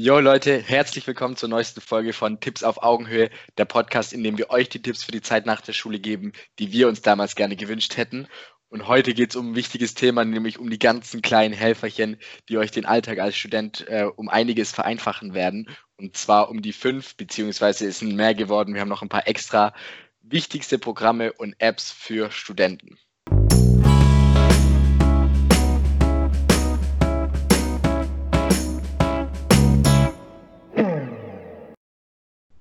[0.00, 4.38] Jo Leute, herzlich willkommen zur neuesten Folge von Tipps auf Augenhöhe, der Podcast, in dem
[4.38, 7.34] wir euch die Tipps für die Zeit nach der Schule geben, die wir uns damals
[7.34, 8.28] gerne gewünscht hätten.
[8.68, 12.16] Und heute geht es um ein wichtiges Thema, nämlich um die ganzen kleinen Helferchen,
[12.48, 15.68] die euch den Alltag als Student äh, um einiges vereinfachen werden.
[15.96, 18.74] Und zwar um die fünf, beziehungsweise es sind mehr geworden.
[18.74, 19.74] Wir haben noch ein paar extra
[20.22, 23.00] wichtigste Programme und Apps für Studenten.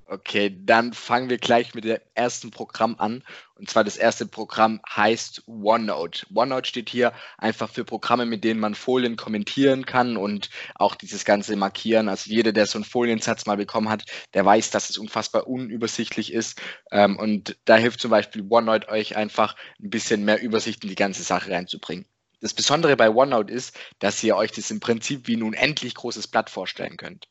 [0.09, 3.25] Okay, dann fangen wir gleich mit dem ersten Programm an.
[3.55, 6.25] Und zwar das erste Programm heißt OneNote.
[6.33, 11.25] OneNote steht hier einfach für Programme, mit denen man Folien kommentieren kann und auch dieses
[11.25, 12.07] ganze Markieren.
[12.07, 16.31] Also jeder, der so einen Foliensatz mal bekommen hat, der weiß, dass es unfassbar unübersichtlich
[16.31, 16.61] ist.
[16.89, 20.95] Ähm, und da hilft zum Beispiel OneNote euch einfach ein bisschen mehr Übersicht in die
[20.95, 22.05] ganze Sache reinzubringen.
[22.39, 26.29] Das Besondere bei OneNote ist, dass ihr euch das im Prinzip wie ein unendlich großes
[26.29, 27.27] Blatt vorstellen könnt.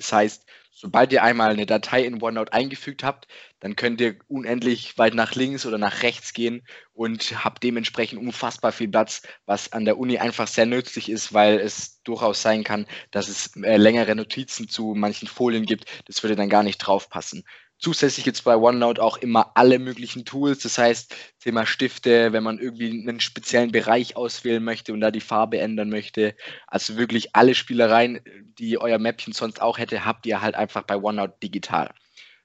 [0.00, 3.28] Das heißt, sobald ihr einmal eine Datei in OneNote eingefügt habt,
[3.60, 6.62] dann könnt ihr unendlich weit nach links oder nach rechts gehen
[6.94, 11.58] und habt dementsprechend unfassbar viel Platz, was an der Uni einfach sehr nützlich ist, weil
[11.58, 15.84] es durchaus sein kann, dass es äh, längere Notizen zu manchen Folien gibt.
[16.06, 17.44] Das würde dann gar nicht draufpassen.
[17.80, 20.58] Zusätzlich es bei OneNote auch immer alle möglichen Tools.
[20.62, 25.22] Das heißt, Thema Stifte, wenn man irgendwie einen speziellen Bereich auswählen möchte und da die
[25.22, 26.36] Farbe ändern möchte.
[26.66, 28.20] Also wirklich alle Spielereien,
[28.58, 31.90] die euer Mäppchen sonst auch hätte, habt ihr halt einfach bei OneNote digital.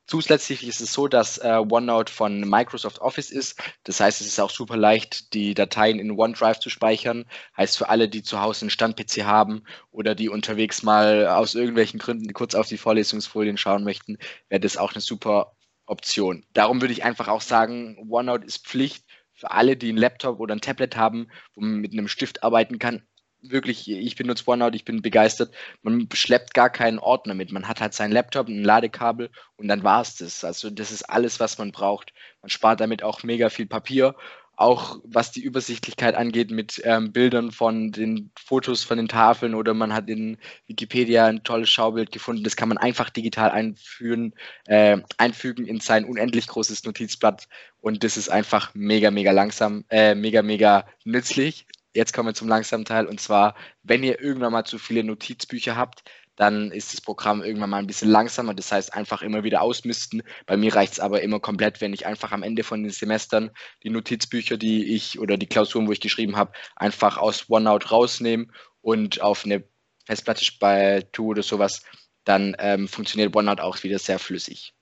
[0.08, 3.60] Zusätzlich ist es so, dass äh, OneNote von Microsoft Office ist.
[3.84, 7.26] Das heißt, es ist auch super leicht, die Dateien in OneDrive zu speichern.
[7.58, 12.00] Heißt für alle, die zu Hause einen Stand-PC haben oder die unterwegs mal aus irgendwelchen
[12.00, 14.18] Gründen kurz auf die Vorlesungsfolien schauen möchten,
[14.48, 15.54] wäre das auch eine super
[15.88, 16.46] Option.
[16.54, 20.56] Darum würde ich einfach auch sagen, OneNote ist Pflicht für alle, die einen Laptop oder
[20.56, 23.04] ein Tablet haben, wo man mit einem Stift arbeiten kann,
[23.50, 25.54] wirklich, ich benutze OneNote, ich bin begeistert.
[25.82, 27.52] Man schleppt gar keinen Ordner mit.
[27.52, 30.44] Man hat halt seinen Laptop, ein Ladekabel und dann war es das.
[30.44, 32.14] Also das ist alles, was man braucht.
[32.42, 34.16] Man spart damit auch mega viel Papier.
[34.58, 39.74] Auch was die Übersichtlichkeit angeht mit ähm, Bildern von den Fotos von den Tafeln oder
[39.74, 42.44] man hat in Wikipedia ein tolles Schaubild gefunden.
[42.46, 44.34] Das kann man einfach digital einführen,
[44.66, 47.50] äh, einfügen in sein unendlich großes Notizblatt
[47.82, 52.48] und das ist einfach mega, mega langsam, äh, mega, mega nützlich jetzt kommen wir zum
[52.48, 53.08] langsamen Teil.
[53.08, 56.04] Und zwar, wenn ihr irgendwann mal zu viele Notizbücher habt,
[56.36, 58.54] dann ist das Programm irgendwann mal ein bisschen langsamer.
[58.54, 60.22] Das heißt, einfach immer wieder ausmisten.
[60.46, 63.52] Bei mir reicht es aber immer komplett, wenn ich einfach am Ende von den Semestern
[63.84, 68.48] die Notizbücher, die ich oder die Klausuren, wo ich geschrieben habe, einfach aus OneNote rausnehme
[68.82, 69.64] und auf eine
[70.06, 71.84] Festplatte tue oder sowas,
[72.26, 74.74] dann ähm, funktioniert OneNote auch wieder sehr flüssig.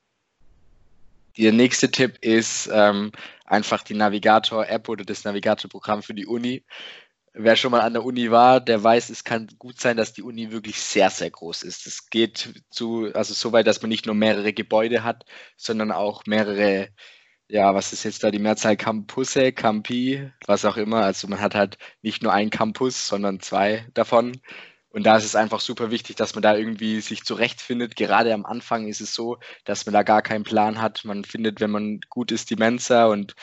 [1.38, 3.12] Der nächste Tipp ist ähm,
[3.46, 6.64] einfach die Navigator-App oder das Navigator-Programm für die Uni
[7.34, 10.22] wer schon mal an der Uni war, der weiß, es kann gut sein, dass die
[10.24, 11.88] Uni wirklich sehr, sehr groß ist.
[11.88, 15.26] Es geht zu, also so weit, dass man nicht nur mehrere Gebäude hat,
[15.58, 16.90] sondern auch mehrere,
[17.48, 21.04] ja, was ist jetzt da die Mehrzahl Campusse, Campi, was auch immer.
[21.04, 24.42] Also man hat halt nicht nur einen Campus, sondern zwei davon.
[24.90, 27.96] Und da ist es einfach super wichtig, dass man da irgendwie sich zurechtfindet.
[27.96, 31.04] Gerade am Anfang ist es so, dass man da gar keinen Plan hat.
[31.04, 33.34] Man findet, wenn man gut ist, die Mensa und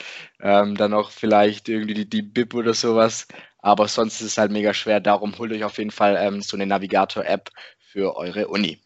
[0.41, 3.27] ähm, dann auch vielleicht irgendwie die, die BIP oder sowas.
[3.63, 5.01] Aber sonst ist es halt mega schwer.
[5.01, 8.79] Darum holt euch auf jeden Fall ähm, so eine Navigator-App für eure Uni.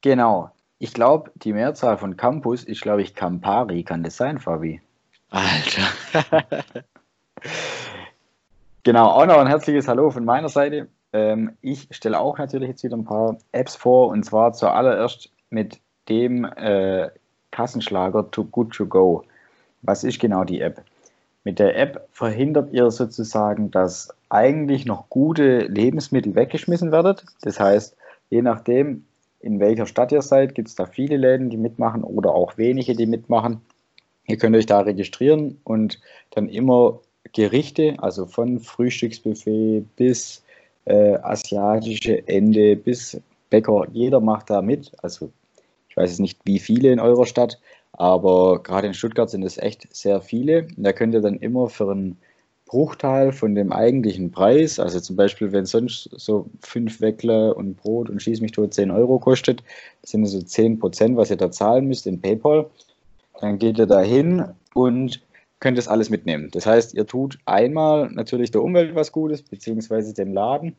[0.00, 0.50] Genau.
[0.78, 3.82] Ich glaube, die Mehrzahl von Campus ist, glaube ich, Campari.
[3.82, 4.80] Kann das sein, Fabi?
[5.30, 6.44] Alter.
[8.82, 10.88] genau, auch noch ein herzliches Hallo von meiner Seite.
[11.12, 15.80] Ähm, ich stelle auch natürlich jetzt wieder ein paar Apps vor und zwar zuallererst mit
[16.08, 17.10] dem äh,
[17.50, 19.24] Kassenschlager Too Good To Go.
[19.82, 20.82] Was ist genau die App?
[21.48, 27.16] Mit der App verhindert ihr sozusagen, dass eigentlich noch gute Lebensmittel weggeschmissen werden.
[27.40, 27.96] Das heißt,
[28.28, 29.06] je nachdem,
[29.40, 32.94] in welcher Stadt ihr seid, gibt es da viele Läden, die mitmachen oder auch wenige,
[32.94, 33.62] die mitmachen.
[34.26, 35.98] Ihr könnt euch da registrieren und
[36.32, 37.00] dann immer
[37.32, 40.44] Gerichte, also von Frühstücksbuffet bis
[40.84, 43.18] äh, asiatische Ende bis
[43.48, 44.92] Bäcker, jeder macht da mit.
[45.02, 45.30] Also
[45.88, 47.58] ich weiß jetzt nicht, wie viele in eurer Stadt,
[47.98, 50.68] aber gerade in Stuttgart sind es echt sehr viele.
[50.76, 52.16] Da könnt ihr dann immer für einen
[52.66, 58.08] Bruchteil von dem eigentlichen Preis, also zum Beispiel, wenn sonst so fünf Weckler und Brot
[58.08, 59.64] und Schieß mich tot 10 Euro kostet,
[60.04, 62.70] sind es so 10 Prozent, was ihr da zahlen müsst in PayPal.
[63.40, 65.20] Dann geht ihr da hin und
[65.58, 66.50] könnt das alles mitnehmen.
[66.52, 70.76] Das heißt, ihr tut einmal natürlich der Umwelt was Gutes, beziehungsweise dem Laden,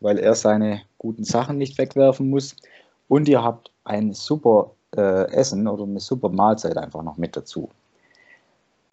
[0.00, 2.56] weil er seine guten Sachen nicht wegwerfen muss.
[3.08, 7.70] Und ihr habt ein super äh, Essen oder eine super Mahlzeit einfach noch mit dazu.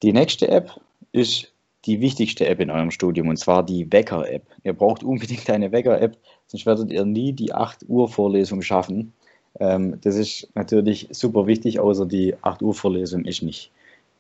[0.02, 0.80] Die nächste App
[1.12, 1.52] ist
[1.86, 4.44] die wichtigste App in eurem Studium, und zwar die Wecker-App.
[4.64, 6.18] Ihr braucht unbedingt eine Wecker-App,
[6.48, 9.14] sonst werdet ihr nie die 8 Uhr Vorlesung schaffen.
[9.60, 13.72] Ähm, das ist natürlich super wichtig, außer die 8 Uhr Vorlesung ist nicht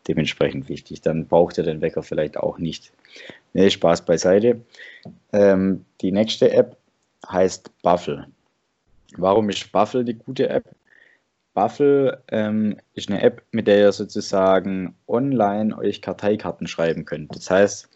[0.08, 1.02] dementsprechend wichtig.
[1.02, 2.92] Dann braucht ihr den Wecker vielleicht auch nicht.
[3.54, 4.62] Nee, Spaß beiseite.
[5.34, 6.78] Ähm, die nächste App
[7.30, 8.28] heißt Buffle.
[9.18, 10.66] Warum ist Buffle die gute App?
[11.60, 17.36] Buffle ähm, ist eine App, mit der ihr sozusagen online euch Karteikarten schreiben könnt.
[17.36, 17.90] Das heißt,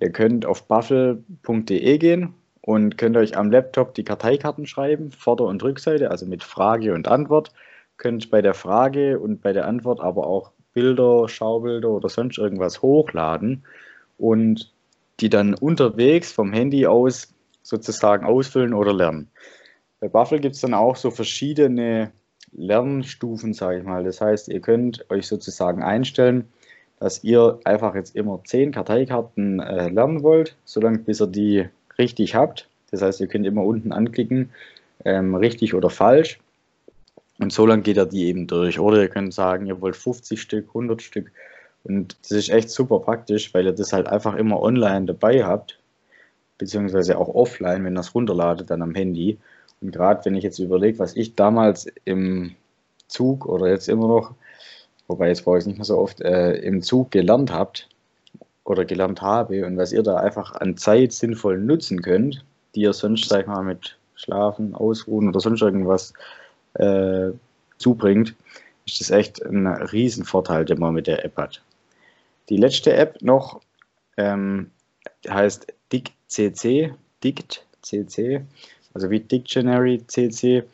[0.00, 2.32] ihr könnt auf buffle.de gehen
[2.62, 7.08] und könnt euch am Laptop die Karteikarten schreiben, Vorder- und Rückseite, also mit Frage und
[7.08, 7.52] Antwort.
[7.98, 12.80] Könnt bei der Frage und bei der Antwort aber auch Bilder, Schaubilder oder sonst irgendwas
[12.80, 13.66] hochladen
[14.16, 14.72] und
[15.20, 19.28] die dann unterwegs vom Handy aus sozusagen ausfüllen oder lernen.
[20.00, 22.12] Bei Buffle gibt es dann auch so verschiedene
[22.52, 24.04] Lernstufen, sage ich mal.
[24.04, 26.48] Das heißt, ihr könnt euch sozusagen einstellen,
[26.98, 31.66] dass ihr einfach jetzt immer zehn Karteikarten äh, lernen wollt, solange bis ihr die
[31.98, 32.68] richtig habt.
[32.90, 34.50] Das heißt, ihr könnt immer unten anklicken,
[35.04, 36.38] ähm, richtig oder falsch.
[37.38, 38.78] Und so lange geht er die eben durch.
[38.78, 41.32] Oder ihr könnt sagen, ihr wollt 50 Stück, 100 Stück.
[41.84, 45.78] Und das ist echt super praktisch, weil ihr das halt einfach immer online dabei habt,
[46.58, 49.38] beziehungsweise auch offline, wenn ihr es runterladet, dann am Handy.
[49.80, 52.54] Und gerade wenn ich jetzt überlege, was ich damals im
[53.08, 54.34] Zug oder jetzt immer noch,
[55.08, 57.88] wobei jetzt brauche ich es nicht mehr so oft, äh, im Zug gelernt habt
[58.64, 62.44] oder gelernt habe und was ihr da einfach an Zeit sinnvoll nutzen könnt,
[62.74, 66.12] die ihr sonst, sag ich mal, mit Schlafen, Ausruhen oder sonst irgendwas
[66.74, 67.30] äh,
[67.78, 68.34] zubringt,
[68.86, 71.62] ist das echt ein Riesenvorteil, den man mit der App hat.
[72.48, 73.60] Die letzte App noch
[74.16, 74.70] ähm,
[75.28, 76.94] heißt DictCC,
[77.24, 78.42] DictCC
[78.94, 80.64] also wie Dictionary CC,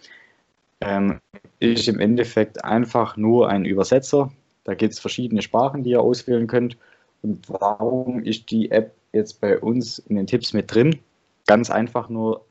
[0.81, 1.21] ähm,
[1.61, 4.31] ist im Endeffekt einfach nur ein Übersetzer.
[4.65, 6.77] Da gibt es verschiedene Sprachen, die ihr auswählen könnt.
[7.23, 10.99] Und warum ist die App jetzt bei uns in den Tipps mit drin?
[11.47, 12.45] Ganz einfach nur,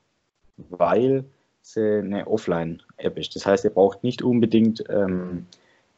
[0.70, 1.26] weil
[1.62, 3.36] sie eine Offline-App ist.
[3.36, 5.46] Das heißt, ihr braucht nicht unbedingt ähm,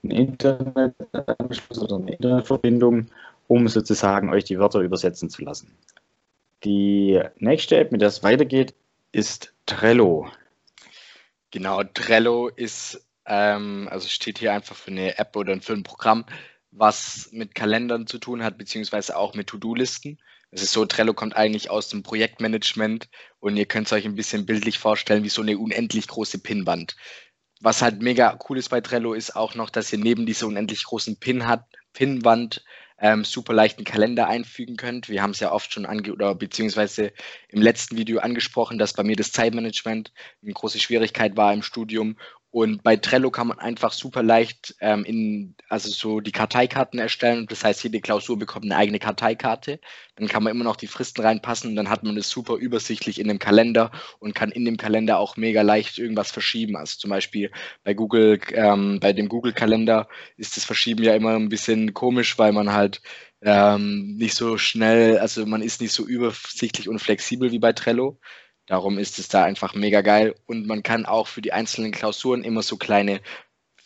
[0.03, 3.07] einen Internetanschluss oder eine Internetverbindung,
[3.47, 5.71] um sozusagen euch die Wörter übersetzen zu lassen.
[6.63, 8.73] Die nächste App, mit der es weitergeht,
[9.11, 10.31] ist Trello.
[11.51, 16.25] Genau, Trello ist, ähm, also steht hier einfach für eine App oder für ein Programm,
[16.71, 20.19] was mit Kalendern zu tun hat, beziehungsweise auch mit To-Do-Listen.
[20.51, 23.09] Es ist so, Trello kommt eigentlich aus dem Projektmanagement
[23.39, 26.95] und ihr könnt es euch ein bisschen bildlich vorstellen wie so eine unendlich große Pinnwand.
[27.59, 30.85] Was halt mega cool ist bei Trello ist auch noch, dass ihr neben dieser unendlich
[30.85, 32.63] großen Pin hat, Pinnwand
[32.99, 35.09] ähm, super leichten Kalender einfügen könnt.
[35.09, 37.11] Wir haben es ja oft schon ange oder beziehungsweise
[37.49, 40.11] im letzten Video angesprochen, dass bei mir das Zeitmanagement
[40.41, 42.17] eine große Schwierigkeit war im Studium
[42.49, 47.45] und bei Trello kann man einfach super leicht ähm, in, also so die Karteikarten erstellen.
[47.47, 49.79] Das heißt, jede Klausur bekommt eine eigene Karteikarte.
[50.15, 51.75] Dann kann man immer noch die Fristen reinpassen.
[51.75, 55.35] Dann hat man das super übersichtlich in dem Kalender und kann in dem Kalender auch
[55.35, 56.77] mega leicht irgendwas verschieben.
[56.77, 57.51] Also zum Beispiel
[57.83, 60.07] bei Google, ähm, bei dem Google-Kalender
[60.37, 63.01] ist das Verschieben ja immer ein bisschen komisch, weil man halt
[63.41, 68.19] ähm, nicht so schnell, also man ist nicht so übersichtlich und flexibel wie bei Trello.
[68.67, 70.35] Darum ist es da einfach mega geil.
[70.45, 73.21] Und man kann auch für die einzelnen Klausuren immer so kleine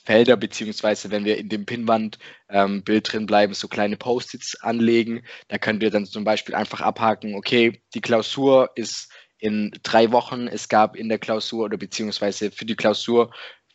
[0.04, 2.18] Felder, beziehungsweise wenn wir in dem Pinnwand
[2.50, 5.24] ähm, drin bleiben, so kleine Post-its anlegen.
[5.48, 10.48] Da könnt ihr dann zum Beispiel einfach abhaken, okay, die Klausur ist in drei Wochen.
[10.48, 13.32] Es gab in der Klausur oder beziehungsweise für die Klausur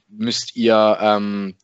[0.09, 1.57] müsst ihr ähm,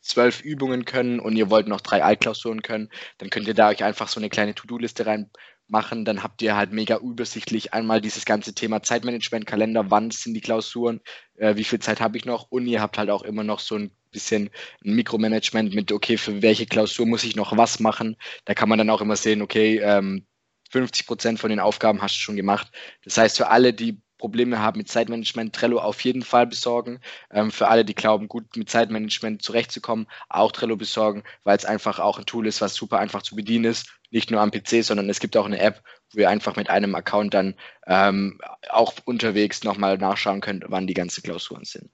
[0.00, 3.84] zwölf Übungen können und ihr wollt noch drei Altklausuren können, dann könnt ihr da euch
[3.84, 5.30] einfach so eine kleine To-Do-Liste rein
[5.70, 10.34] machen, dann habt ihr halt mega übersichtlich einmal dieses ganze Thema Zeitmanagement, Kalender, wann sind
[10.34, 11.00] die Klausuren,
[11.36, 13.76] äh, wie viel Zeit habe ich noch und ihr habt halt auch immer noch so
[13.76, 14.50] ein bisschen
[14.84, 18.16] ein Mikromanagement mit, okay, für welche Klausur muss ich noch was machen.
[18.44, 20.26] Da kann man dann auch immer sehen, okay, ähm,
[20.70, 22.68] 50 Prozent von den Aufgaben hast du schon gemacht.
[23.04, 27.00] Das heißt, für alle, die Probleme haben mit Zeitmanagement, Trello auf jeden Fall besorgen.
[27.30, 32.00] Ähm, für alle, die glauben, gut mit Zeitmanagement zurechtzukommen, auch Trello besorgen, weil es einfach
[32.00, 33.88] auch ein Tool ist, was super einfach zu bedienen ist.
[34.10, 35.82] Nicht nur am PC, sondern es gibt auch eine App,
[36.12, 37.54] wo ihr einfach mit einem Account dann
[37.86, 41.90] ähm, auch unterwegs nochmal nachschauen könnt, wann die ganzen Klausuren sind.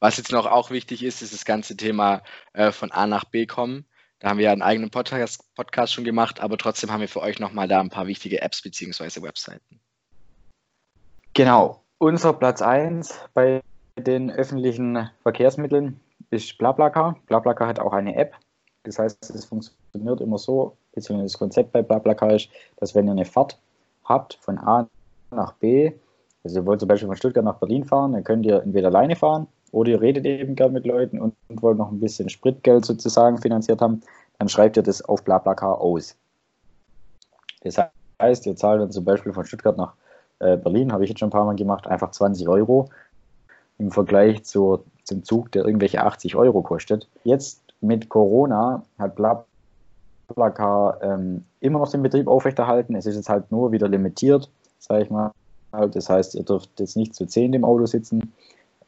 [0.00, 2.22] Was jetzt noch auch wichtig ist, ist das ganze Thema
[2.54, 3.84] äh, von A nach B kommen.
[4.18, 7.22] Da haben wir ja einen eigenen Podcast, Podcast schon gemacht, aber trotzdem haben wir für
[7.22, 9.22] euch nochmal da ein paar wichtige Apps bzw.
[9.22, 9.80] Webseiten.
[11.40, 13.62] Genau, unser Platz 1 bei
[13.96, 17.16] den öffentlichen Verkehrsmitteln ist BlaBlaCar.
[17.28, 18.34] BlaBlaCar hat auch eine App.
[18.82, 23.12] Das heißt, es funktioniert immer so, beziehungsweise das Konzept bei BlaBlaCar ist, dass wenn ihr
[23.12, 23.58] eine Fahrt
[24.04, 24.86] habt von A
[25.30, 25.92] nach B,
[26.44, 29.16] also ihr wollt zum Beispiel von Stuttgart nach Berlin fahren, dann könnt ihr entweder alleine
[29.16, 33.38] fahren oder ihr redet eben gern mit Leuten und, wollt noch ein bisschen Spritgeld sozusagen
[33.38, 34.02] finanziert haben,
[34.38, 36.18] dann schreibt ihr das auf BlaBlaCar aus.
[37.62, 37.78] Das
[38.20, 39.94] heißt, ihr zahlt dann zum Beispiel von Stuttgart nach
[40.40, 42.88] äh, Berlin, habe ich jetzt schon ein paar Mal gemacht, einfach 20 Euro
[43.78, 47.08] im Vergleich zu, zum Zug, der irgendwelche 80 Euro kostet.
[47.24, 52.94] Jetzt mit Corona hat BlaBlaCar ähm, immer noch den Betrieb aufrechterhalten.
[52.94, 55.32] Es ist jetzt halt nur wieder limitiert, sage ich mal.
[55.72, 58.32] Das heißt, ihr dürft jetzt nicht zu 10 im Auto sitzen.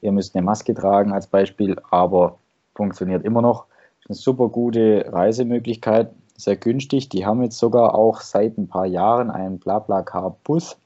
[0.01, 2.39] Ihr müsst eine Maske tragen als Beispiel, aber
[2.75, 3.67] funktioniert immer noch.
[4.09, 7.09] Eine super gute Reisemöglichkeit, sehr günstig.
[7.09, 10.77] Die haben jetzt sogar auch seit ein paar Jahren einen BlaBlaCar-Bus,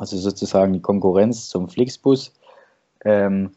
[0.00, 2.32] also sozusagen die Konkurrenz zum Flixbus.
[3.04, 3.50] Ähm,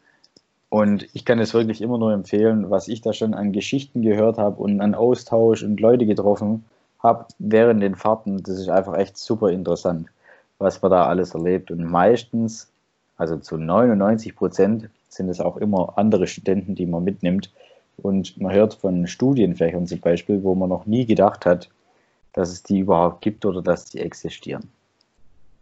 [0.68, 4.36] und ich kann es wirklich immer nur empfehlen, was ich da schon an Geschichten gehört
[4.36, 6.66] habe und an Austausch und Leute getroffen
[6.98, 8.42] habe während den Fahrten.
[8.42, 10.08] Das ist einfach echt super interessant,
[10.58, 11.70] was man da alles erlebt.
[11.70, 12.70] Und meistens,
[13.16, 17.50] also zu 99 Prozent, sind es auch immer andere Studenten, die man mitnimmt.
[17.96, 21.70] Und man hört von Studienfächern zum Beispiel, wo man noch nie gedacht hat,
[22.34, 24.68] dass es die überhaupt gibt oder dass die existieren.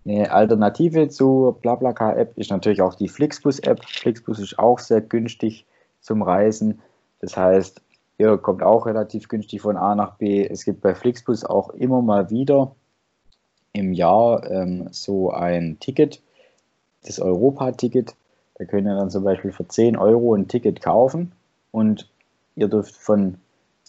[0.05, 3.85] Eine Alternative zur BlaBlaCar-App ist natürlich auch die Flixbus-App.
[3.85, 5.65] Flixbus ist auch sehr günstig
[6.01, 6.81] zum Reisen.
[7.21, 7.81] Das heißt,
[8.19, 10.45] ihr kommt auch relativ günstig von A nach B.
[10.45, 12.75] Es gibt bei Flixbus auch immer mal wieder
[13.73, 16.21] im Jahr ähm, so ein Ticket,
[17.05, 18.17] das Europa-Ticket.
[18.57, 21.33] Da könnt ihr dann zum Beispiel für 10 Euro ein Ticket kaufen
[21.71, 22.11] und
[22.57, 23.39] ihr dürft von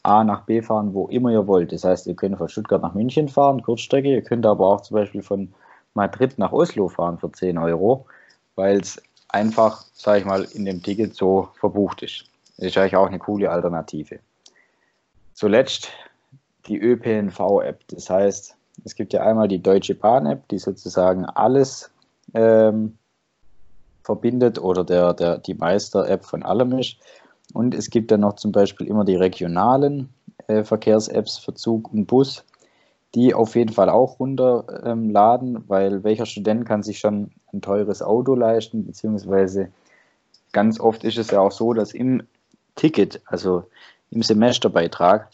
[0.04, 1.72] A nach B fahren, wo immer ihr wollt.
[1.72, 4.10] Das heißt, ihr könnt von Stuttgart nach München fahren, Kurzstrecke.
[4.10, 5.54] Ihr könnt aber auch zum Beispiel von
[5.94, 8.06] Madrid nach Oslo fahren für 10 Euro,
[8.56, 12.26] weil es einfach, sage ich mal, in dem Ticket so verbucht ist.
[12.58, 14.20] Das ist eigentlich auch eine coole Alternative.
[15.34, 15.90] Zuletzt
[16.68, 17.82] die ÖPNV-App.
[17.90, 21.92] Das heißt, es gibt ja einmal die Deutsche Bahn-App, die sozusagen alles
[22.34, 22.98] ähm,
[24.04, 26.98] verbindet oder der, der, die Meister-App von allem ist.
[27.54, 30.10] Und es gibt dann noch zum Beispiel immer die regionalen
[30.48, 32.44] äh, Verkehrs-Apps für Zug und Bus
[33.16, 38.34] die auf jeden Fall auch runterladen, weil welcher Student kann sich schon ein teures Auto
[38.36, 39.72] leisten, beziehungsweise
[40.52, 42.24] ganz oft ist es ja auch so, dass im
[42.76, 43.66] Ticket, also
[44.10, 45.30] im Semesterbeitrag,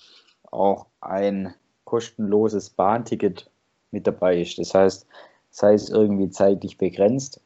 [0.52, 1.54] auch ein
[1.86, 3.50] kostenloses Bahnticket
[3.92, 4.60] mit dabei ist.
[4.60, 5.06] Das heißt,
[5.52, 7.40] sei es irgendwie zeitlich begrenzt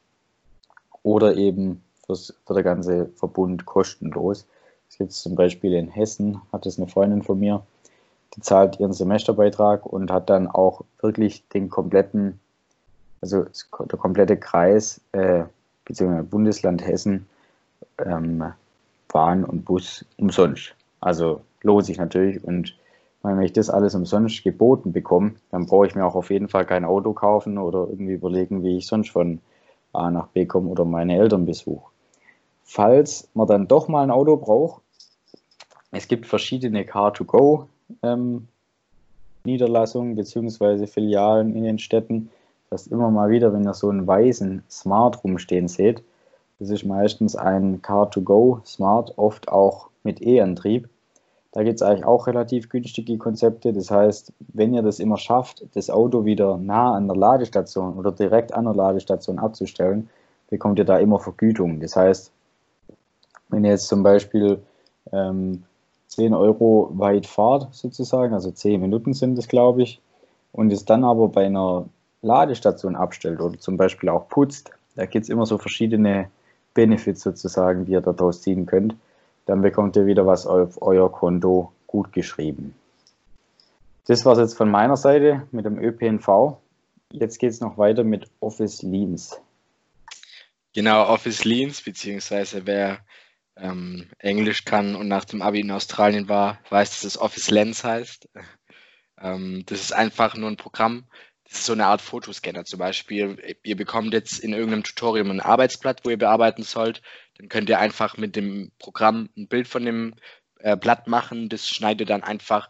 [1.03, 4.45] oder eben fürs, für der ganze Verbund kostenlos.
[4.97, 7.65] Gibt zum Beispiel in Hessen, hat es eine Freundin von mir,
[8.35, 12.39] die zahlt ihren Semesterbeitrag und hat dann auch wirklich den kompletten,
[13.21, 13.45] also
[13.79, 15.43] der komplette Kreis äh,
[15.85, 16.23] bzw.
[16.23, 17.27] Bundesland Hessen
[17.99, 18.43] ähm,
[19.07, 20.75] Bahn und Bus umsonst.
[20.99, 22.75] Also lohnt sich natürlich und
[23.21, 26.65] wenn ich das alles umsonst geboten bekomme, dann brauche ich mir auch auf jeden Fall
[26.65, 29.39] kein Auto kaufen oder irgendwie überlegen, wie ich sonst von
[29.93, 31.89] A nach B komme oder meine Eltern besuche.
[32.65, 34.81] Falls man dann doch mal ein Auto braucht,
[35.91, 37.67] es gibt verschiedene Car2Go
[38.01, 38.47] ähm,
[39.43, 40.87] Niederlassungen bzw.
[40.87, 42.29] Filialen in den Städten.
[42.69, 46.03] Das immer mal wieder, wenn ihr so einen weißen Smart rumstehen seht,
[46.59, 50.89] das ist meistens ein Car-to-Go Smart, oft auch mit E-Antrieb.
[51.51, 53.73] Da gibt es eigentlich auch relativ günstige Konzepte.
[53.73, 58.11] Das heißt, wenn ihr das immer schafft, das Auto wieder nah an der Ladestation oder
[58.11, 60.09] direkt an der Ladestation abzustellen,
[60.49, 61.79] bekommt ihr da immer Vergütung.
[61.79, 62.31] Das heißt,
[63.49, 64.59] wenn ihr jetzt zum Beispiel
[65.11, 65.63] ähm,
[66.15, 69.99] 10 Euro weit fahrt sozusagen, also 10 Minuten sind es, glaube ich,
[70.51, 71.85] und es dann aber bei einer
[72.21, 76.29] Ladestation abstellt oder zum Beispiel auch putzt, da gibt es immer so verschiedene
[76.73, 78.95] Benefits sozusagen, die ihr daraus ziehen könnt.
[79.45, 82.75] Dann bekommt ihr wieder was auf euer Konto gut geschrieben.
[84.05, 86.57] Das war es jetzt von meiner Seite mit dem ÖPNV.
[87.11, 89.39] Jetzt geht es noch weiter mit Office Leans.
[90.73, 92.99] Genau, Office Leans, beziehungsweise wer
[93.57, 97.83] ähm, Englisch kann und nach dem Abi in Australien war, weiß, dass es Office Lens
[97.83, 98.29] heißt.
[99.21, 101.05] Ähm, das ist einfach nur ein Programm.
[101.43, 103.57] Das ist so eine Art Fotoscanner zum Beispiel.
[103.63, 107.01] Ihr bekommt jetzt in irgendeinem Tutorial ein Arbeitsblatt, wo ihr bearbeiten sollt.
[107.37, 110.15] Dann könnt ihr einfach mit dem Programm ein Bild von dem
[110.59, 111.49] äh, Blatt machen.
[111.49, 112.69] Das schneidet dann einfach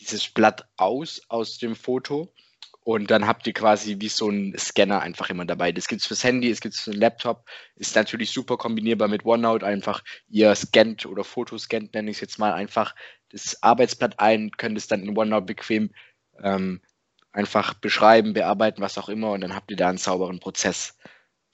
[0.00, 2.32] dieses Blatt aus aus dem Foto
[2.82, 5.70] und dann habt ihr quasi wie so ein Scanner einfach immer dabei.
[5.70, 7.44] Das gibt es fürs Handy, es gibt es für den Laptop.
[7.76, 9.66] Ist natürlich super kombinierbar mit OneNote.
[9.66, 12.94] Einfach ihr scannt oder Fotoscannt, nenne ich es jetzt mal, einfach
[13.30, 15.90] das Arbeitsblatt ein, könnt es dann in OneNote bequem
[16.42, 16.80] ähm,
[17.32, 19.32] einfach beschreiben, bearbeiten, was auch immer.
[19.32, 20.96] Und dann habt ihr da einen sauberen Prozess.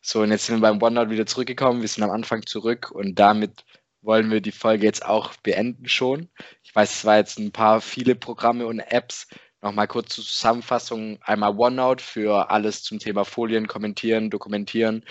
[0.00, 1.80] So, und jetzt sind wir beim OneNote wieder zurückgekommen.
[1.80, 3.64] Wir sind am Anfang zurück und damit
[4.00, 6.28] wollen wir die Folge jetzt auch beenden schon.
[6.62, 9.26] Ich weiß, es war jetzt ein paar viele Programme und Apps,
[9.66, 11.18] Nochmal kurz zur Zusammenfassung.
[11.22, 15.04] Einmal OneNote für alles zum Thema Folien, kommentieren, dokumentieren,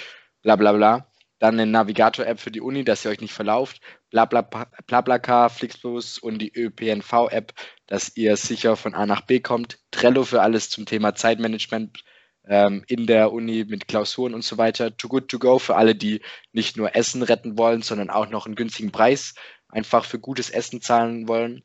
[0.44, 1.12] bla bla bla.
[1.40, 3.82] Dann eine Navigator-App für die Uni, dass ihr euch nicht verlauft.
[4.12, 7.52] BlaBlaCar, Flixbus und die ÖPNV-App,
[7.88, 9.80] dass ihr sicher von A nach B kommt.
[9.92, 12.06] Trello für alles zum Thema Zeitmanagement
[12.48, 14.96] ähm, in der Uni mit Klausuren und so weiter.
[14.96, 16.22] Too Good To Go für alle, die
[16.54, 19.36] nicht nur Essen retten wollen, sondern auch noch einen günstigen Preis
[19.68, 21.62] einfach für gutes Essen zahlen wollen.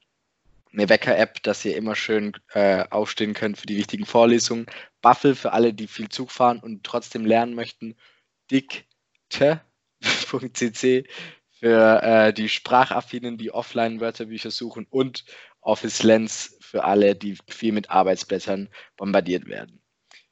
[0.73, 4.67] Eine Wecker-App, dass ihr immer schön äh, aufstehen könnt für die wichtigen Vorlesungen.
[5.03, 7.97] Buffel für alle, die viel Zug fahren und trotzdem lernen möchten.
[8.51, 8.85] Dikte.cc
[11.51, 15.25] für äh, die Sprachaffinen, die Offline-Wörterbücher suchen und
[15.61, 19.83] Office Lens für alle, die viel mit Arbeitsblättern bombardiert werden.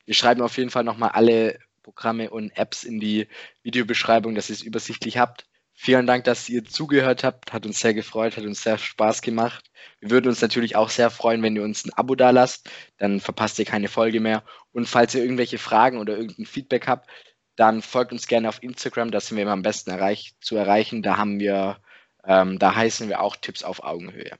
[0.05, 3.27] Wir schreiben auf jeden Fall nochmal alle Programme und Apps in die
[3.63, 5.48] Videobeschreibung, dass ihr es übersichtlich habt.
[5.81, 7.53] Vielen Dank, dass ihr zugehört habt.
[7.53, 9.71] Hat uns sehr gefreut, hat uns sehr Spaß gemacht.
[10.01, 12.69] Wir würden uns natürlich auch sehr freuen, wenn ihr uns ein Abo da lasst.
[12.97, 14.43] Dann verpasst ihr keine Folge mehr.
[14.73, 17.09] Und falls ihr irgendwelche Fragen oder irgendein Feedback habt,
[17.55, 19.13] dann folgt uns gerne auf Instagram.
[19.13, 21.01] Da sind wir immer am besten erreich zu erreichen.
[21.01, 21.81] Da haben wir,
[22.27, 24.37] ähm, da heißen wir auch Tipps auf Augenhöhe.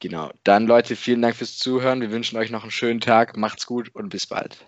[0.00, 0.32] Genau.
[0.42, 2.00] Dann Leute, vielen Dank fürs Zuhören.
[2.00, 3.36] Wir wünschen euch noch einen schönen Tag.
[3.36, 4.66] Macht's gut und bis bald.